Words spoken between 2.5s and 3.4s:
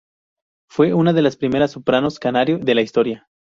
de la historia.